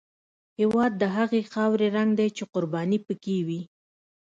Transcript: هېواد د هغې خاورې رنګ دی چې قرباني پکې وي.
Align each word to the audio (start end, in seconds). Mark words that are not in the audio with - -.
هېواد 0.59 0.91
د 1.01 1.03
هغې 1.15 1.41
خاورې 1.51 1.87
رنګ 1.97 2.11
دی 2.19 2.27
چې 2.37 2.43
قرباني 2.53 2.99
پکې 3.07 3.37
وي. 3.47 3.61